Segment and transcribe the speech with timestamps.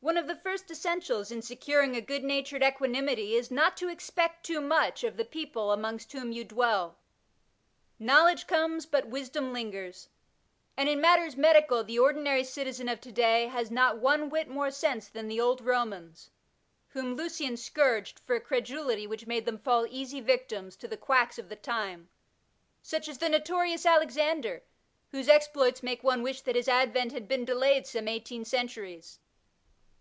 [0.00, 4.46] One of the first essentials in securing a good natured equanimity is not to expect
[4.46, 6.96] too much of the people amongst whom you dwell.
[7.50, 10.08] *' Knowledge comes, but wisdom lingers,"
[10.78, 14.70] and in matters medical the ordinary citizen of to day has not one whit more
[14.70, 16.30] sense than the old Romans,
[16.90, 21.38] whom Lucian scourged for a credulity which made them fall easy victims to the quacks
[21.38, 22.08] of the time,
[22.80, 24.62] such as the notorious Alexander,
[25.10, 29.18] whose exploits make one wish that his advent had been delayed some eighteen centuries.